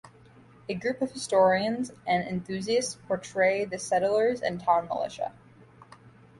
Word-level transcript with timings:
A 0.67 0.73
group 0.73 0.99
of 1.03 1.11
historians 1.11 1.91
and 2.07 2.27
enthusiasts 2.27 2.97
portray 3.07 3.65
the 3.65 3.77
settlers 3.77 4.41
and 4.41 4.59
town 4.59 4.87
militia. 4.87 5.31